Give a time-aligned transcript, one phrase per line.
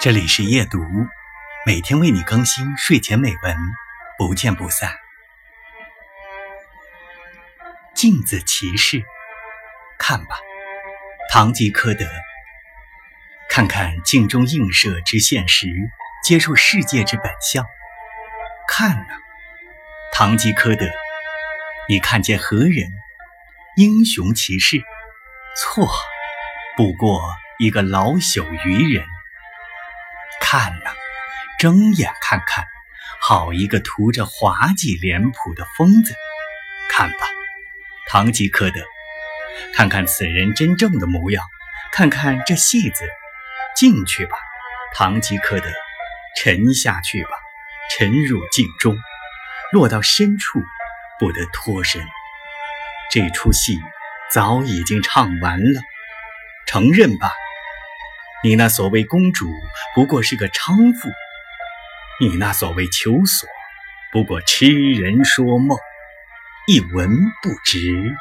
[0.00, 0.78] 这里是夜读，
[1.66, 3.56] 每天为你更新睡前美文，
[4.16, 4.96] 不见不散。
[7.94, 9.02] 镜子骑士，
[9.98, 10.36] 看吧，
[11.28, 12.06] 唐吉诃德，
[13.48, 15.66] 看看镜中映射之现实，
[16.22, 17.66] 接受世界之本相。
[18.68, 19.14] 看呐，
[20.12, 20.86] 唐吉诃德，
[21.88, 22.88] 你看见何人？
[23.74, 24.80] 英雄骑士？
[25.56, 25.90] 错，
[26.76, 29.04] 不过一个老朽愚人。
[30.50, 30.94] 看呐，
[31.58, 32.64] 睁眼看看，
[33.20, 36.14] 好一个涂着滑稽脸谱的疯子！
[36.88, 37.26] 看吧，
[38.06, 38.80] 堂吉诃德，
[39.74, 41.44] 看看此人真正的模样，
[41.92, 43.06] 看看这戏子，
[43.76, 44.38] 进去吧，
[44.94, 45.70] 堂吉诃德，
[46.34, 47.30] 沉下去吧，
[47.90, 48.96] 沉入镜中，
[49.70, 50.62] 落到深处，
[51.18, 52.02] 不得脱身。
[53.10, 53.78] 这出戏
[54.32, 55.82] 早已经唱完了，
[56.64, 57.30] 承认吧。
[58.44, 59.50] 你那所谓公主
[59.96, 61.08] 不过是个娼妇，
[62.20, 63.48] 你那所谓求索
[64.12, 65.76] 不过痴人说梦，
[66.68, 67.10] 一文
[67.42, 68.14] 不值。